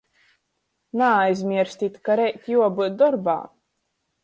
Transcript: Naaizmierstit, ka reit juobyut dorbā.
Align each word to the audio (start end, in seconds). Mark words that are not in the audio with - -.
Naaizmierstit, 1.01 2.01
ka 2.09 2.17
reit 2.23 2.51
juobyut 2.55 2.99
dorbā. 3.05 3.39